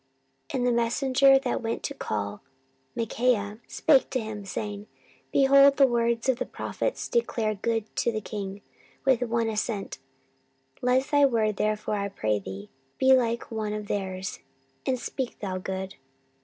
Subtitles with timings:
[0.49, 2.41] 14:018:012 And the messenger that went to call
[2.95, 4.87] Micaiah spake to him, saying,
[5.31, 8.63] Behold, the words of the prophets declare good to the king
[9.05, 9.99] with one assent;
[10.81, 14.39] let thy word therefore, I pray thee, be like one of their's,
[14.87, 15.97] and speak thou good.